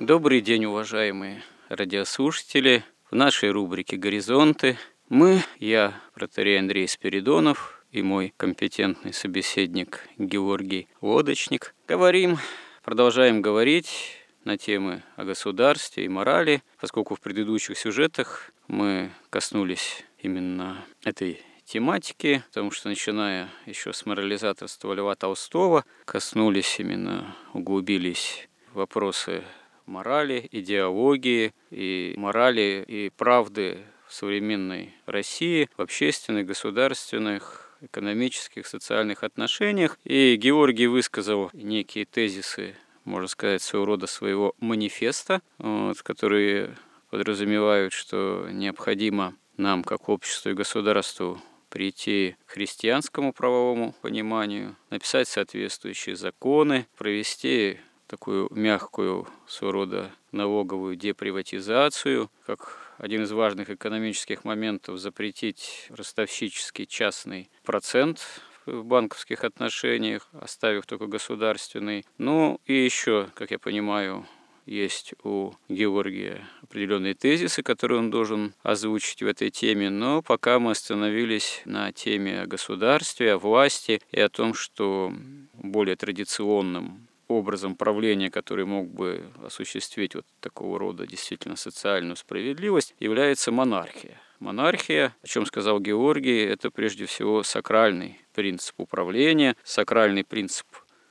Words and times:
Добрый 0.00 0.42
день, 0.42 0.64
уважаемые 0.66 1.42
радиослушатели. 1.68 2.84
В 3.10 3.16
нашей 3.16 3.50
рубрике 3.50 3.96
«Горизонты» 3.96 4.78
мы, 5.08 5.42
я, 5.58 6.00
протерей 6.14 6.60
Андрей 6.60 6.86
Спиридонов 6.86 7.84
и 7.90 8.02
мой 8.02 8.32
компетентный 8.36 9.12
собеседник 9.12 10.08
Георгий 10.16 10.86
Лодочник, 11.00 11.74
говорим, 11.88 12.38
продолжаем 12.84 13.42
говорить 13.42 14.20
на 14.44 14.56
темы 14.56 15.02
о 15.16 15.24
государстве 15.24 16.04
и 16.04 16.08
морали, 16.08 16.62
поскольку 16.80 17.16
в 17.16 17.20
предыдущих 17.20 17.76
сюжетах 17.76 18.52
мы 18.68 19.10
коснулись 19.30 20.04
именно 20.20 20.86
этой 21.02 21.42
тематики, 21.64 22.44
потому 22.46 22.70
что 22.70 22.88
начиная 22.88 23.48
еще 23.66 23.92
с 23.92 24.06
морализаторства 24.06 24.92
Льва 24.92 25.16
Толстого, 25.16 25.84
коснулись 26.04 26.78
именно, 26.78 27.34
углубились 27.52 28.48
вопросы 28.74 29.42
морали, 29.88 30.48
идеологии 30.52 31.52
и 31.70 32.14
морали 32.16 32.84
и 32.86 33.10
правды 33.10 33.78
в 34.06 34.14
современной 34.14 34.94
России, 35.06 35.68
в 35.76 35.82
общественных, 35.82 36.46
государственных, 36.46 37.76
экономических, 37.80 38.66
социальных 38.66 39.24
отношениях. 39.24 39.98
И 40.04 40.36
Георгий 40.36 40.86
высказал 40.86 41.50
некие 41.52 42.04
тезисы, 42.04 42.74
можно 43.04 43.28
сказать, 43.28 43.62
своего 43.62 43.86
рода 43.86 44.06
своего 44.06 44.54
манифеста, 44.60 45.40
вот, 45.58 46.02
которые 46.02 46.76
подразумевают, 47.10 47.92
что 47.92 48.48
необходимо 48.50 49.34
нам, 49.56 49.82
как 49.82 50.08
обществу 50.08 50.50
и 50.50 50.54
государству, 50.54 51.40
прийти 51.68 52.36
к 52.46 52.52
христианскому 52.52 53.32
правовому 53.32 53.94
пониманию, 54.00 54.76
написать 54.90 55.28
соответствующие 55.28 56.16
законы, 56.16 56.86
провести 56.96 57.78
такую 58.08 58.48
мягкую 58.50 59.28
своего 59.46 59.72
рода 59.72 60.10
налоговую 60.32 60.96
деприватизацию, 60.96 62.30
как 62.44 62.94
один 62.98 63.22
из 63.22 63.30
важных 63.30 63.70
экономических 63.70 64.44
моментов 64.44 64.98
запретить 64.98 65.86
ростовщический 65.90 66.86
частный 66.86 67.50
процент 67.62 68.42
в 68.66 68.82
банковских 68.82 69.44
отношениях, 69.44 70.28
оставив 70.32 70.86
только 70.86 71.06
государственный. 71.06 72.04
Ну 72.18 72.60
и 72.66 72.74
еще, 72.74 73.28
как 73.34 73.50
я 73.50 73.58
понимаю, 73.58 74.26
есть 74.66 75.14
у 75.22 75.52
Георгия 75.68 76.46
определенные 76.62 77.14
тезисы, 77.14 77.62
которые 77.62 78.00
он 78.00 78.10
должен 78.10 78.52
озвучить 78.62 79.22
в 79.22 79.26
этой 79.26 79.50
теме, 79.50 79.88
но 79.88 80.20
пока 80.20 80.58
мы 80.58 80.72
остановились 80.72 81.62
на 81.64 81.90
теме 81.92 82.42
о 82.42 82.46
государстве, 82.46 83.32
о 83.32 83.38
власти 83.38 84.02
и 84.10 84.20
о 84.20 84.28
том, 84.28 84.52
что 84.52 85.12
более 85.54 85.96
традиционным 85.96 87.07
образом 87.28 87.76
правления, 87.76 88.30
который 88.30 88.64
мог 88.64 88.88
бы 88.88 89.24
осуществить 89.44 90.14
вот 90.14 90.26
такого 90.40 90.78
рода 90.78 91.06
действительно 91.06 91.56
социальную 91.56 92.16
справедливость, 92.16 92.94
является 92.98 93.52
монархия. 93.52 94.20
Монархия, 94.40 95.14
о 95.22 95.26
чем 95.26 95.46
сказал 95.46 95.80
Георгий, 95.80 96.44
это 96.44 96.70
прежде 96.70 97.06
всего 97.06 97.42
сакральный 97.42 98.20
принцип 98.34 98.74
управления, 98.78 99.56
сакральный 99.64 100.24
принцип 100.24 100.66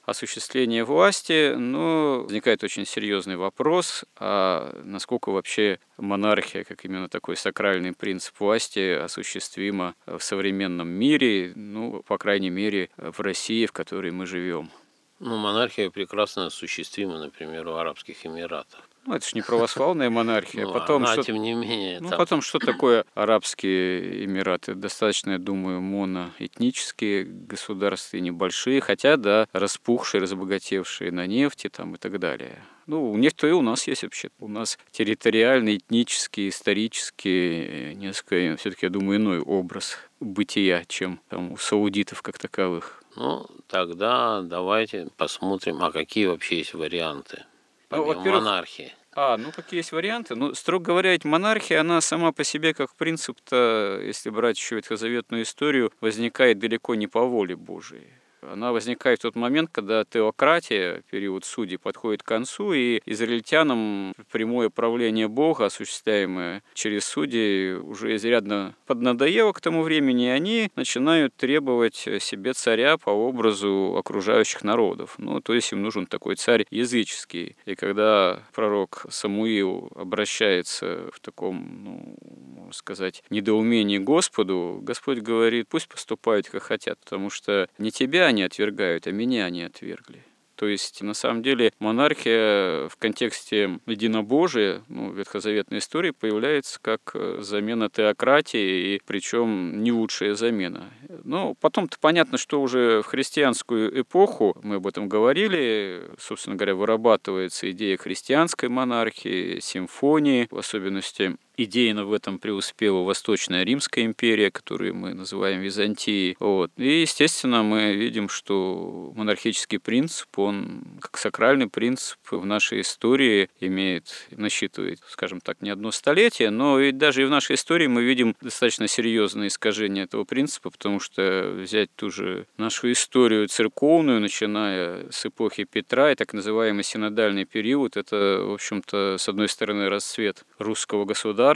осуществления 0.08 0.86
власти, 0.86 1.54
но 1.56 2.22
возникает 2.24 2.64
очень 2.64 2.86
серьезный 2.86 3.36
вопрос, 3.36 4.06
а 4.16 4.82
насколько 4.86 5.30
вообще 5.32 5.80
монархия, 5.98 6.64
как 6.64 6.86
именно 6.86 7.10
такой 7.10 7.36
сакральный 7.36 7.92
принцип 7.92 8.40
власти, 8.40 8.94
осуществима 8.94 9.96
в 10.06 10.20
современном 10.20 10.88
мире, 10.88 11.52
ну, 11.56 12.04
по 12.08 12.18
крайней 12.18 12.50
мере, 12.50 12.90
в 12.96 13.20
России, 13.20 13.66
в 13.66 13.74
которой 13.74 14.12
мы 14.12 14.26
живем. 14.26 14.72
Ну, 15.20 15.38
монархия 15.38 15.90
прекрасно 15.90 16.46
осуществима, 16.46 17.18
например, 17.18 17.68
в 17.68 17.76
Арабских 17.76 18.26
Эмиратах. 18.26 18.88
Ну, 19.08 19.16
это 19.16 19.26
же 19.26 19.32
не 19.36 19.42
православная 19.42 20.10
монархия. 20.10 20.66
Ну, 20.66 20.74
потом, 20.74 21.04
она, 21.04 21.14
что... 21.14 21.24
тем 21.24 21.42
не 21.42 21.54
менее. 21.54 22.02
Ну, 22.02 22.10
там... 22.10 22.18
потом, 22.18 22.42
что 22.42 22.60
такое 22.60 23.06
Арабские 23.16 24.26
Эмираты? 24.26 24.76
Достаточно, 24.76 25.32
я 25.32 25.38
думаю, 25.38 25.80
моноэтнические 25.82 27.24
государства, 27.24 28.18
небольшие, 28.18 28.82
хотя, 28.82 29.16
да, 29.16 29.48
распухшие, 29.54 30.22
разбогатевшие 30.22 31.12
на 31.12 31.26
нефти 31.26 31.70
там 31.70 31.96
и 31.96 31.98
так 31.98 32.20
далее. 32.20 32.62
Ну, 32.86 33.16
нефть-то 33.16 33.48
и 33.48 33.52
у 33.52 33.62
нас 33.62 33.88
есть 33.88 34.04
вообще. 34.04 34.30
У 34.40 34.50
нас 34.50 34.78
территориальный, 34.92 35.78
этнический, 35.78 36.50
исторический, 36.50 37.96
несколько, 37.96 38.58
все-таки, 38.58 38.86
я 38.86 38.90
думаю, 38.90 39.20
иной 39.20 39.40
образ 39.40 39.98
бытия, 40.20 40.84
чем 40.88 41.22
там 41.30 41.54
у 41.54 41.58
саудитов 41.58 42.22
как 42.22 42.38
таковых. 42.38 42.97
Ну, 43.18 43.48
тогда 43.68 44.42
давайте 44.44 45.08
посмотрим, 45.18 45.84
а 45.84 45.92
какие 45.92 46.28
вообще 46.28 46.60
есть 46.60 46.76
варианты 46.76 47.46
Ну, 47.90 47.98
помимо 48.04 48.06
во-первых, 48.06 48.44
монархии. 48.44 48.94
А, 49.16 49.38
ну 49.38 49.52
какие 49.52 49.80
есть 49.80 49.92
варианты? 49.92 50.36
Ну, 50.36 50.54
строго 50.54 50.86
говоря, 50.86 51.14
ведь 51.14 51.26
монархия, 51.26 51.82
она 51.82 52.00
сама 52.02 52.32
по 52.32 52.44
себе, 52.44 52.76
как 52.76 52.94
принцип-то, 52.96 54.00
если 54.04 54.30
брать 54.30 54.60
еще 54.60 54.76
ветхозаветную 54.76 55.42
историю, 55.42 55.92
возникает 56.00 56.60
далеко 56.60 56.94
не 56.94 57.08
по 57.08 57.24
воле 57.24 57.56
Божией. 57.56 58.08
Она 58.42 58.72
возникает 58.72 59.20
в 59.20 59.22
тот 59.24 59.36
момент, 59.36 59.70
когда 59.72 60.04
теократия, 60.06 61.04
период 61.10 61.46
судей, 61.46 61.78
подходит 61.78 62.24
к 62.24 62.28
концу, 62.28 62.74
и 62.74 63.02
израильтянам 63.06 64.14
прямое 64.32 64.70
правление 64.70 65.28
Бога, 65.28 65.66
осуществляемое 65.66 66.64
через 66.74 67.06
судей, 67.06 67.76
уже 67.76 68.16
изрядно 68.16 68.76
поднадоело 68.86 69.52
к 69.52 69.62
тому 69.62 69.84
времени, 69.84 70.26
и 70.26 70.30
они 70.30 70.72
начинают 70.76 71.36
требовать 71.36 71.96
себе 71.96 72.54
царя 72.54 72.98
по 72.98 73.10
образу 73.10 73.96
окружающих 73.98 74.64
народов. 74.64 75.16
Ну, 75.18 75.42
то 75.42 75.54
есть 75.54 75.72
им 75.72 75.82
нужен 75.82 76.06
такой 76.06 76.36
царь 76.36 76.66
языческий. 76.70 77.56
И 77.66 77.76
когда 77.76 78.44
пророк 78.54 79.06
Самуил 79.10 79.92
обращается 79.96 81.10
в 81.14 81.20
таком, 81.20 81.84
ну, 81.84 82.18
можно 82.56 82.74
сказать, 82.74 83.24
недоумении 83.30 83.98
Господу, 83.98 84.80
Господь 84.82 85.20
говорит, 85.20 85.68
пусть 85.70 85.88
поступают, 85.88 86.50
как 86.50 86.64
хотят, 86.64 87.00
потому 87.00 87.30
что 87.30 87.68
не 87.78 87.92
тебя 87.92 88.27
они 88.28 88.44
отвергают, 88.44 89.08
а 89.08 89.12
меня 89.12 89.46
они 89.46 89.64
отвергли. 89.64 90.24
То 90.58 90.68
есть, 90.68 91.04
на 91.04 91.14
самом 91.14 91.44
деле, 91.44 91.72
монархия 91.78 92.90
в 92.90 92.98
контексте 92.98 93.80
единобожия, 93.86 94.82
ну, 94.88 95.12
ветхозаветной 95.12 95.78
истории, 95.78 96.10
появляется 96.10 96.80
как 96.82 97.16
замена 97.40 97.92
теократии, 97.92 98.96
и 98.96 99.02
причем 99.06 99.84
не 99.84 99.92
лучшая 99.92 100.34
замена. 100.34 100.90
Но 101.24 101.54
потом-то 101.54 101.98
понятно, 102.02 102.40
что 102.40 102.60
уже 102.60 103.04
в 103.04 103.06
христианскую 103.06 104.02
эпоху, 104.02 104.58
мы 104.64 104.78
об 104.78 104.88
этом 104.88 105.08
говорили, 105.08 106.10
собственно 106.18 106.56
говоря, 106.56 106.74
вырабатывается 106.74 107.70
идея 107.70 107.96
христианской 107.96 108.68
монархии, 108.68 109.60
симфонии, 109.60 110.48
в 110.50 110.58
особенности 110.58 111.38
идейно 111.58 112.06
в 112.06 112.14
этом 112.14 112.40
преуспела 112.40 113.04
Восточная 113.04 113.64
Римская 113.64 114.06
империя, 114.06 114.52
которую 114.52 114.96
мы 114.96 115.14
называем 115.14 115.62
Византией. 115.62 116.38
Вот. 116.40 116.72
И, 116.78 117.02
естественно, 117.02 117.64
мы 117.64 117.94
видим, 117.94 118.30
что 118.30 119.12
монархический 119.16 119.80
принцип, 119.80 120.38
он 120.38 121.00
как 121.02 121.18
сакральный 121.18 121.68
принцип 121.68 122.20
в 122.30 122.46
нашей 122.46 122.82
истории 122.82 123.50
имеет, 123.60 124.28
насчитывает, 124.32 125.00
скажем 125.10 125.42
так, 125.42 125.62
не 125.62 125.72
одно 125.72 125.92
столетие, 125.92 126.52
но 126.52 126.80
и 126.80 126.92
даже 126.92 127.24
и 127.24 127.26
в 127.26 127.30
нашей 127.30 127.56
истории 127.56 127.88
мы 127.88 128.04
видим 128.04 128.36
достаточно 128.42 128.88
серьезное 128.88 129.48
искажение 129.48 130.04
этого 130.04 130.24
принципа, 130.24 130.70
потому 130.70 131.00
что 131.00 131.54
взять 131.58 131.90
ту 131.96 132.12
же 132.12 132.46
нашу 132.58 132.92
историю 132.92 133.48
церковную, 133.48 134.22
начиная 134.22 135.10
с 135.10 135.26
эпохи 135.26 135.64
Петра 135.64 136.12
и 136.12 136.16
так 136.16 136.34
называемый 136.34 136.84
синодальный 136.84 137.46
период, 137.46 137.98
это, 137.98 138.42
в 138.44 138.54
общем-то, 138.54 139.18
с 139.18 139.28
одной 139.28 139.50
стороны, 139.50 139.90
расцвет 139.90 140.44
русского 140.60 141.06
государства, 141.06 141.47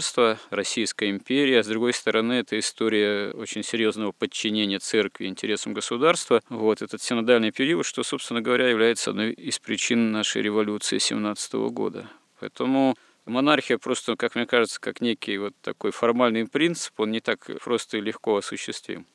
Российская 0.49 1.09
империя, 1.09 1.63
с 1.63 1.67
другой 1.67 1.93
стороны, 1.93 2.33
это 2.33 2.57
история 2.57 3.31
очень 3.31 3.63
серьезного 3.63 4.11
подчинения 4.11 4.79
церкви 4.79 5.25
интересам 5.25 5.73
государства. 5.73 6.41
Вот 6.49 6.81
этот 6.81 7.01
синодальный 7.01 7.51
период, 7.51 7.85
что, 7.85 8.03
собственно 8.03 8.41
говоря, 8.41 8.69
является 8.69 9.09
одной 9.09 9.33
из 9.33 9.59
причин 9.59 10.11
нашей 10.11 10.41
революции 10.41 10.97
17 10.97 11.53
года. 11.71 12.09
Поэтому 12.39 12.95
Монархия 13.25 13.77
просто, 13.77 14.15
как 14.15 14.35
мне 14.35 14.45
кажется, 14.45 14.79
как 14.79 15.01
некий 15.01 15.37
вот 15.37 15.53
такой 15.61 15.91
формальный 15.91 16.47
принцип, 16.47 16.99
он 16.99 17.11
не 17.11 17.19
так 17.19 17.49
просто 17.61 17.97
и 17.97 18.01
легко 18.01 18.37
осуществим. 18.37 19.05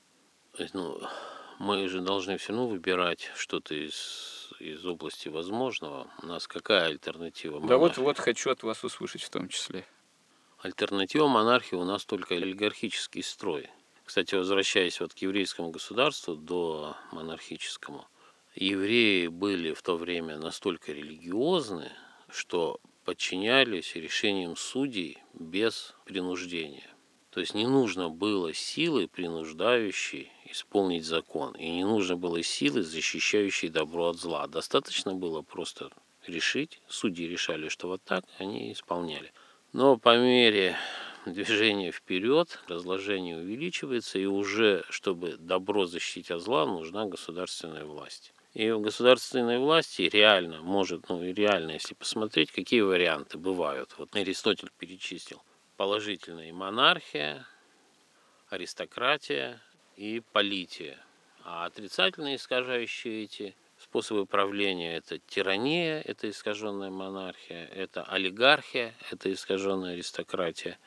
Ну, 0.73 1.01
мы 1.59 1.89
же 1.89 2.01
должны 2.01 2.37
все 2.37 2.49
равно 2.49 2.69
выбирать 2.69 3.31
что-то 3.35 3.75
из, 3.75 4.53
из 4.61 4.85
области 4.85 5.29
возможного. 5.29 6.09
У 6.23 6.27
нас 6.27 6.47
какая 6.47 6.87
альтернатива? 6.87 7.55
Монархии? 7.55 7.69
Да 7.69 7.79
вот, 7.79 7.97
вот 7.99 8.19
хочу 8.19 8.51
от 8.51 8.63
вас 8.63 8.85
услышать 8.85 9.23
в 9.23 9.31
том 9.31 9.49
числе. 9.49 9.87
Альтернатива 10.67 11.29
монархии 11.29 11.77
у 11.77 11.85
нас 11.85 12.05
только 12.05 12.35
олигархический 12.35 13.23
строй. 13.23 13.71
Кстати, 14.05 14.35
возвращаясь 14.35 14.99
вот 14.99 15.15
к 15.15 15.19
еврейскому 15.19 15.71
государству 15.71 16.35
до 16.35 16.97
монархическому, 17.13 18.09
евреи 18.57 19.29
были 19.29 19.73
в 19.73 19.83
то 19.83 19.97
время 19.97 20.39
настолько 20.39 20.91
религиозны, 20.91 21.93
что 22.29 22.81
подчинялись 23.05 23.95
решениям 23.95 24.57
судей 24.57 25.19
без 25.35 25.95
принуждения. 26.05 26.91
То 27.31 27.39
есть 27.39 27.55
не 27.55 27.69
нужно 27.69 28.09
было 28.09 28.53
силы, 28.53 29.07
принуждающей 29.07 30.33
исполнить 30.51 31.05
закон, 31.05 31.55
и 31.55 31.71
не 31.71 31.85
нужно 31.85 32.17
было 32.17 32.43
силы, 32.43 32.83
защищающей 32.83 33.69
добро 33.69 34.09
от 34.09 34.17
зла. 34.17 34.49
Достаточно 34.49 35.15
было 35.15 35.43
просто 35.43 35.93
решить, 36.27 36.81
судьи 36.89 37.29
решали, 37.29 37.69
что 37.69 37.87
вот 37.87 38.03
так, 38.03 38.25
они 38.39 38.73
исполняли. 38.73 39.33
Но 39.77 39.99
по 39.99 40.17
мере 40.17 40.75
движения 41.27 41.93
вперед 41.93 42.59
разложение 42.67 43.37
увеличивается, 43.37 44.19
и 44.19 44.25
уже, 44.25 44.87
чтобы 44.89 45.37
добро 45.37 45.85
защитить 45.85 46.31
от 46.31 46.41
зла, 46.41 46.65
нужна 46.65 47.05
государственная 47.05 47.85
власть. 47.85 48.33
И 48.55 48.71
в 48.71 48.81
государственной 48.81 49.59
власти 49.59 50.09
реально 50.11 50.63
может, 50.63 51.11
ну 51.11 51.23
реально, 51.23 51.73
если 51.73 51.93
посмотреть, 51.93 52.53
какие 52.53 52.81
варианты 52.81 53.37
бывают. 53.37 53.95
Вот 53.99 54.17
Аристотель 54.17 54.71
перечислил. 54.79 55.43
Положительная 55.77 56.55
монархия, 56.55 57.47
аристократия 58.49 59.61
и 59.99 60.23
полития. 60.33 60.97
А 61.45 61.67
отрицательные, 61.67 62.37
искажающие 62.37 63.25
эти 63.25 63.55
способы 63.89 64.27
правления, 64.27 64.97
это 64.97 65.19
тирания, 65.19 66.03
это 66.05 66.29
искаженная 66.29 66.91
монархия, 66.91 67.67
это 67.67 68.03
олигархия, 68.03 68.95
это 69.11 69.33
искаженная 69.33 69.93
аристократия, 69.95 70.79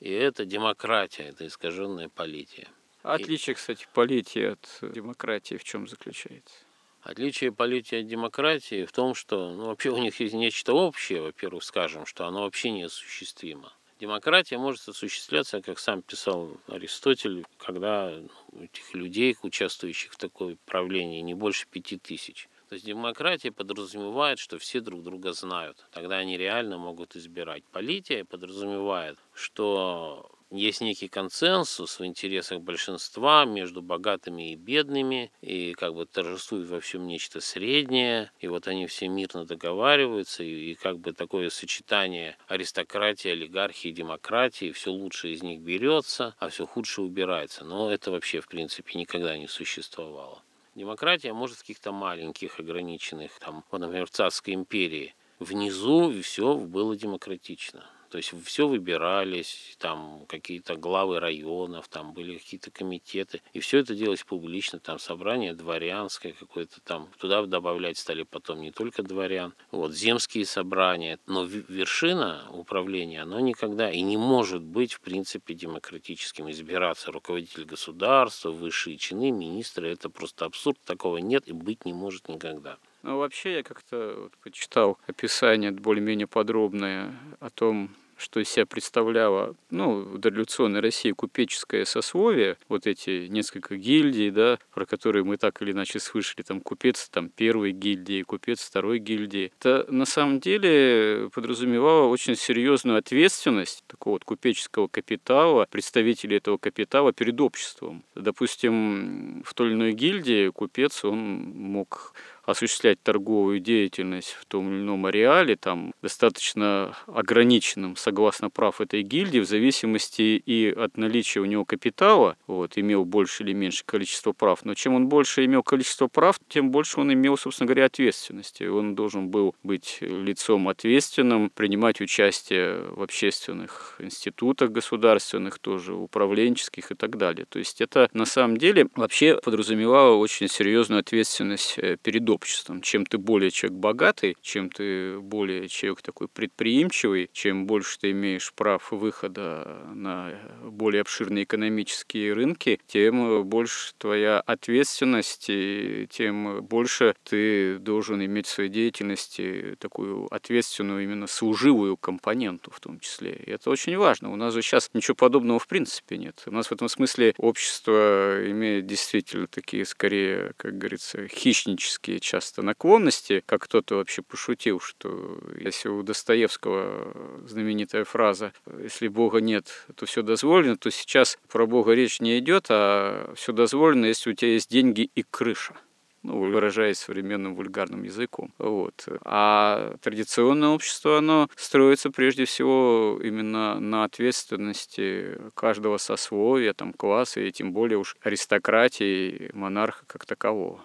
и 0.00 0.10
это 0.10 0.44
демократия, 0.44 1.24
это 1.24 1.46
искаженная 1.46 2.08
полития. 2.08 2.68
отличие, 3.14 3.54
кстати, 3.54 3.86
политии 3.94 4.42
от 4.52 4.92
демократии 4.94 5.56
в 5.56 5.64
чем 5.64 5.86
заключается? 5.86 6.56
Отличие 7.02 7.52
политики 7.52 7.94
от 7.94 8.06
демократии 8.06 8.84
в 8.84 8.92
том, 8.92 9.14
что 9.14 9.52
ну, 9.52 9.66
вообще 9.66 9.90
у 9.90 9.98
них 9.98 10.18
есть 10.18 10.34
нечто 10.34 10.74
общее, 10.74 11.22
во-первых, 11.22 11.62
скажем, 11.62 12.06
что 12.06 12.26
оно 12.26 12.42
вообще 12.42 12.70
неосуществимо. 12.70 13.72
Демократия 13.98 14.58
может 14.58 14.88
осуществляться, 14.88 15.60
как 15.60 15.80
сам 15.80 16.02
писал 16.02 16.56
Аристотель, 16.68 17.44
когда 17.58 18.10
ну, 18.52 18.62
этих 18.62 18.94
людей, 18.94 19.36
участвующих 19.42 20.12
в 20.12 20.16
такой 20.16 20.56
правлении, 20.66 21.20
не 21.20 21.34
больше 21.34 21.66
пяти 21.66 21.98
тысяч. 21.98 22.48
То 22.68 22.74
есть 22.74 22.84
демократия 22.84 23.50
подразумевает, 23.50 24.38
что 24.38 24.58
все 24.58 24.80
друг 24.80 25.02
друга 25.02 25.32
знают. 25.32 25.86
Тогда 25.90 26.18
они 26.18 26.36
реально 26.36 26.78
могут 26.78 27.16
избирать. 27.16 27.64
Полития 27.72 28.24
подразумевает, 28.24 29.18
что 29.32 30.30
есть 30.50 30.80
некий 30.80 31.08
консенсус 31.08 31.98
в 31.98 32.04
интересах 32.04 32.60
большинства 32.60 33.44
между 33.44 33.82
богатыми 33.82 34.52
и 34.52 34.56
бедными, 34.56 35.30
и 35.42 35.74
как 35.74 35.94
бы 35.94 36.06
торжествует 36.06 36.68
во 36.68 36.80
всем 36.80 37.06
нечто 37.06 37.40
среднее, 37.40 38.30
и 38.40 38.48
вот 38.48 38.66
они 38.66 38.86
все 38.86 39.08
мирно 39.08 39.44
договариваются, 39.44 40.42
и, 40.42 40.72
и 40.72 40.74
как 40.74 40.98
бы 40.98 41.12
такое 41.12 41.50
сочетание 41.50 42.36
аристократии, 42.46 43.28
олигархии, 43.28 43.90
демократии, 43.90 44.72
все 44.72 44.90
лучшее 44.90 45.34
из 45.34 45.42
них 45.42 45.60
берется, 45.60 46.34
а 46.38 46.48
все 46.48 46.66
худшее 46.66 47.06
убирается. 47.06 47.64
Но 47.64 47.92
это 47.92 48.10
вообще, 48.10 48.40
в 48.40 48.48
принципе, 48.48 48.98
никогда 48.98 49.36
не 49.36 49.48
существовало. 49.48 50.42
Демократия 50.74 51.32
может 51.32 51.56
в 51.56 51.60
каких-то 51.60 51.92
маленьких, 51.92 52.60
ограниченных, 52.60 53.38
там, 53.40 53.64
например, 53.72 54.06
в 54.06 54.10
царской 54.10 54.54
империи, 54.54 55.14
внизу 55.40 56.22
все 56.22 56.54
было 56.54 56.96
демократично. 56.96 57.84
То 58.10 58.16
есть 58.18 58.32
все 58.44 58.66
выбирались, 58.66 59.76
там 59.78 60.24
какие-то 60.28 60.76
главы 60.76 61.20
районов, 61.20 61.88
там 61.88 62.12
были 62.12 62.38
какие-то 62.38 62.70
комитеты. 62.70 63.42
И 63.52 63.60
все 63.60 63.78
это 63.78 63.94
делалось 63.94 64.24
публично, 64.24 64.78
там 64.78 64.98
собрание 64.98 65.54
дворянское 65.54 66.32
какое-то 66.32 66.80
там. 66.80 67.08
Туда 67.18 67.44
добавлять 67.44 67.98
стали 67.98 68.22
потом 68.22 68.60
не 68.60 68.70
только 68.70 69.02
дворян. 69.02 69.54
Вот, 69.70 69.92
земские 69.92 70.46
собрания. 70.46 71.18
Но 71.26 71.44
вершина 71.44 72.48
управления, 72.52 73.22
оно 73.22 73.40
никогда 73.40 73.90
и 73.90 74.00
не 74.00 74.16
может 74.16 74.62
быть, 74.62 74.94
в 74.94 75.00
принципе, 75.00 75.54
демократическим. 75.54 76.50
Избираться 76.50 77.12
руководитель 77.12 77.64
государства, 77.64 78.50
высшие 78.50 78.96
чины, 78.96 79.30
министры, 79.30 79.90
это 79.90 80.08
просто 80.08 80.46
абсурд. 80.46 80.78
Такого 80.84 81.18
нет 81.18 81.46
и 81.46 81.52
быть 81.52 81.84
не 81.84 81.92
может 81.92 82.28
никогда. 82.28 82.78
Ну, 83.02 83.18
вообще 83.18 83.56
я 83.56 83.62
как-то 83.62 84.14
вот 84.22 84.32
почитал 84.42 84.98
описание 85.06 85.70
более-менее 85.70 86.26
подробное 86.26 87.14
о 87.40 87.50
том, 87.50 87.90
что 88.18 88.40
из 88.40 88.48
себя 88.48 88.66
представляло, 88.66 89.54
ну, 89.70 90.00
в 90.00 90.18
дореволюционной 90.18 90.80
России 90.80 91.12
купеческое 91.12 91.84
сословие, 91.84 92.56
вот 92.68 92.86
эти 92.86 93.28
несколько 93.28 93.76
гильдий, 93.76 94.30
да, 94.30 94.58
про 94.74 94.84
которые 94.86 95.24
мы 95.24 95.36
так 95.36 95.62
или 95.62 95.72
иначе 95.72 96.00
слышали, 96.00 96.42
там, 96.42 96.60
купец 96.60 97.08
там 97.08 97.28
первой 97.28 97.70
гильдии, 97.70 98.22
купец 98.22 98.60
второй 98.60 98.98
гильдии. 98.98 99.52
Это 99.60 99.86
на 99.88 100.04
самом 100.04 100.40
деле 100.40 101.30
подразумевало 101.32 102.08
очень 102.08 102.34
серьезную 102.34 102.98
ответственность 102.98 103.84
такого 103.86 104.14
вот 104.14 104.24
купеческого 104.24 104.88
капитала, 104.88 105.66
представителей 105.70 106.38
этого 106.38 106.58
капитала 106.58 107.12
перед 107.12 107.40
обществом. 107.40 108.02
Допустим, 108.16 109.42
в 109.44 109.54
той 109.54 109.68
или 109.68 109.74
иной 109.74 109.92
гильдии 109.92 110.48
купец, 110.48 111.04
он 111.04 111.18
мог 111.18 112.14
осуществлять 112.48 113.02
торговую 113.02 113.60
деятельность 113.60 114.30
в 114.40 114.46
том 114.46 114.72
или 114.72 114.80
ином 114.80 115.04
ареале, 115.04 115.54
там 115.54 115.92
достаточно 116.00 116.96
ограниченным, 117.06 117.94
согласно 117.94 118.48
прав 118.48 118.80
этой 118.80 119.02
гильдии, 119.02 119.40
в 119.40 119.44
зависимости 119.46 120.42
и 120.44 120.70
от 120.70 120.96
наличия 120.96 121.40
у 121.40 121.44
него 121.44 121.66
капитала, 121.66 122.38
вот, 122.46 122.78
имел 122.78 123.04
больше 123.04 123.42
или 123.42 123.52
меньше 123.52 123.84
количество 123.84 124.32
прав, 124.32 124.64
но 124.64 124.72
чем 124.72 124.94
он 124.94 125.08
больше 125.08 125.44
имел 125.44 125.62
количество 125.62 126.06
прав, 126.06 126.40
тем 126.48 126.70
больше 126.70 127.00
он 127.00 127.12
имел, 127.12 127.36
собственно 127.36 127.66
говоря, 127.66 127.84
ответственности. 127.84 128.64
Он 128.64 128.94
должен 128.94 129.28
был 129.28 129.54
быть 129.62 129.98
лицом 130.00 130.68
ответственным, 130.68 131.50
принимать 131.50 132.00
участие 132.00 132.80
в 132.92 133.02
общественных 133.02 133.96
институтах 133.98 134.70
государственных, 134.70 135.58
тоже 135.58 135.92
управленческих 135.92 136.92
и 136.92 136.94
так 136.94 137.18
далее. 137.18 137.44
То 137.46 137.58
есть 137.58 137.82
это 137.82 138.08
на 138.14 138.24
самом 138.24 138.56
деле 138.56 138.86
вообще 138.94 139.38
подразумевало 139.44 140.16
очень 140.16 140.48
серьезную 140.48 141.00
ответственность 141.00 141.74
э, 141.76 141.98
перед 142.02 142.24
обществом. 142.38 142.80
Чем 142.80 143.04
ты 143.04 143.18
более 143.18 143.50
человек 143.50 143.78
богатый, 143.78 144.36
чем 144.42 144.70
ты 144.70 145.18
более 145.18 145.68
человек 145.68 146.02
такой 146.02 146.28
предприимчивый, 146.28 147.28
чем 147.32 147.66
больше 147.66 147.98
ты 147.98 148.12
имеешь 148.12 148.52
прав 148.54 148.92
выхода 148.92 149.82
на 149.94 150.38
более 150.62 151.00
обширные 151.02 151.44
экономические 151.44 152.32
рынки, 152.32 152.80
тем 152.86 153.44
больше 153.44 153.92
твоя 153.98 154.40
ответственность, 154.40 155.46
и 155.48 156.06
тем 156.10 156.62
больше 156.62 157.14
ты 157.24 157.78
должен 157.78 158.24
иметь 158.24 158.46
в 158.46 158.50
своей 158.50 158.70
деятельности 158.70 159.76
такую 159.80 160.32
ответственную, 160.32 161.02
именно 161.02 161.26
служивую 161.26 161.96
компоненту 161.96 162.70
в 162.70 162.80
том 162.80 163.00
числе. 163.00 163.32
И 163.32 163.50
это 163.50 163.70
очень 163.70 163.96
важно. 163.96 164.32
У 164.32 164.36
нас 164.36 164.54
же 164.54 164.62
сейчас 164.62 164.90
ничего 164.94 165.14
подобного 165.16 165.58
в 165.58 165.66
принципе 165.66 166.16
нет. 166.16 166.42
У 166.46 166.52
нас 166.52 166.68
в 166.68 166.72
этом 166.72 166.88
смысле 166.88 167.34
общество 167.38 168.48
имеет 168.50 168.86
действительно 168.86 169.46
такие, 169.48 169.84
скорее, 169.84 170.52
как 170.56 170.78
говорится, 170.78 171.26
хищнические 171.26 172.20
часто 172.28 172.62
наклонности, 172.62 173.42
как 173.46 173.62
кто-то 173.62 173.96
вообще 173.96 174.22
пошутил, 174.22 174.80
что 174.80 175.38
если 175.58 175.88
у 175.88 176.02
Достоевского 176.02 177.46
знаменитая 177.46 178.04
фраза 178.04 178.52
«если 178.78 179.08
Бога 179.08 179.40
нет, 179.40 179.86
то 179.96 180.04
все 180.04 180.22
дозволено», 180.22 180.76
то 180.76 180.90
сейчас 180.90 181.38
про 181.48 181.66
Бога 181.66 181.92
речь 181.94 182.20
не 182.20 182.38
идет, 182.38 182.66
а 182.68 183.32
все 183.34 183.52
дозволено, 183.52 184.06
если 184.06 184.30
у 184.30 184.34
тебя 184.34 184.52
есть 184.52 184.70
деньги 184.70 185.10
и 185.14 185.22
крыша 185.22 185.74
ну, 186.22 186.50
выражаясь 186.50 186.98
современным 186.98 187.54
вульгарным 187.54 188.02
языком. 188.02 188.52
Вот. 188.58 189.06
А 189.24 189.94
традиционное 190.02 190.70
общество, 190.70 191.18
оно 191.18 191.48
строится 191.56 192.10
прежде 192.10 192.44
всего 192.44 193.20
именно 193.22 193.80
на 193.80 194.04
ответственности 194.04 195.38
каждого 195.54 195.96
сословия, 195.96 196.74
там, 196.74 196.92
класса, 196.92 197.40
и 197.40 197.52
тем 197.52 197.72
более 197.72 197.98
уж 197.98 198.16
аристократии, 198.20 199.50
монарха 199.54 200.04
как 200.06 200.26
такового. 200.26 200.80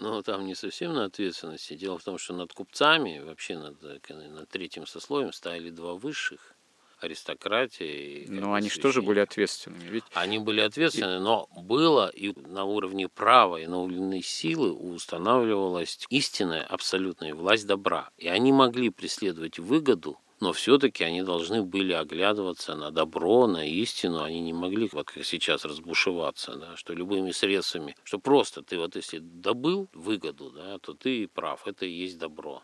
Ну, 0.00 0.22
там 0.22 0.44
не 0.44 0.54
совсем 0.54 0.94
на 0.94 1.04
ответственности. 1.04 1.74
Дело 1.74 1.98
в 1.98 2.04
том, 2.04 2.18
что 2.18 2.34
над 2.34 2.52
купцами, 2.52 3.18
вообще 3.20 3.58
над, 3.58 3.80
над 3.82 4.48
третьим 4.48 4.86
сословием 4.86 5.32
стояли 5.32 5.70
два 5.70 5.94
высших 5.94 6.56
аристократия. 7.00 8.26
Но 8.28 8.54
они 8.54 8.70
же 8.70 8.80
тоже 8.80 9.02
были 9.02 9.20
ответственными. 9.20 9.88
Ведь... 9.88 10.04
Они 10.14 10.38
были 10.38 10.60
ответственны, 10.60 11.18
но 11.20 11.48
было 11.56 12.08
и 12.08 12.32
на 12.48 12.64
уровне 12.64 13.08
права, 13.08 13.56
и 13.56 13.66
на 13.66 13.78
уровне 13.78 14.22
силы 14.22 14.72
устанавливалась 14.72 16.04
истинная 16.08 16.62
абсолютная 16.62 17.34
власть 17.34 17.66
добра. 17.66 18.10
И 18.16 18.28
они 18.28 18.52
могли 18.52 18.90
преследовать 18.90 19.58
выгоду, 19.58 20.18
но 20.40 20.52
все-таки 20.52 21.04
они 21.04 21.22
должны 21.22 21.62
были 21.62 21.92
оглядываться 21.92 22.74
на 22.74 22.90
добро, 22.90 23.46
на 23.46 23.66
истину. 23.66 24.22
Они 24.22 24.40
не 24.40 24.52
могли, 24.52 24.88
вот 24.92 25.06
как 25.10 25.24
сейчас, 25.24 25.64
разбушеваться, 25.64 26.56
да, 26.56 26.76
что 26.76 26.92
любыми 26.92 27.30
средствами, 27.30 27.96
что 28.04 28.18
просто 28.18 28.62
ты 28.62 28.78
вот 28.78 28.96
если 28.96 29.18
добыл 29.18 29.88
выгоду, 29.94 30.50
да, 30.50 30.78
то 30.78 30.92
ты 30.94 31.28
прав, 31.28 31.66
это 31.66 31.86
и 31.86 31.90
есть 31.90 32.18
добро. 32.18 32.62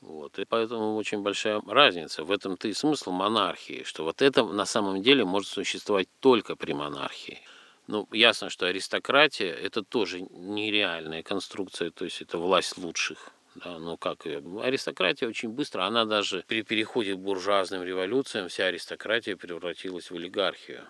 Вот. 0.00 0.38
И 0.38 0.44
поэтому 0.44 0.96
очень 0.96 1.22
большая 1.22 1.60
разница. 1.66 2.22
В 2.22 2.30
этом-то 2.30 2.68
и 2.68 2.72
смысл 2.72 3.10
монархии, 3.10 3.82
что 3.84 4.04
вот 4.04 4.22
это 4.22 4.44
на 4.44 4.64
самом 4.64 5.02
деле 5.02 5.24
может 5.24 5.50
существовать 5.50 6.08
только 6.20 6.54
при 6.54 6.72
монархии. 6.72 7.40
Ну, 7.88 8.06
ясно, 8.12 8.50
что 8.50 8.66
аристократия– 8.66 9.52
это 9.62 9.82
тоже 9.82 10.20
нереальная 10.20 11.22
конструкция, 11.22 11.90
то 11.90 12.04
есть 12.04 12.20
это 12.20 12.38
власть 12.38 12.76
лучших. 12.76 13.32
Да, 13.64 13.78
ну 13.78 13.96
как 13.96 14.26
аристократия 14.26 15.26
очень 15.26 15.50
быстро, 15.50 15.84
она 15.84 16.04
даже 16.04 16.44
при 16.46 16.62
переходе 16.62 17.14
к 17.14 17.18
буржуазным 17.18 17.82
революциям 17.82 18.48
вся 18.48 18.66
аристократия 18.66 19.36
превратилась 19.36 20.10
в 20.10 20.14
олигархию. 20.14 20.84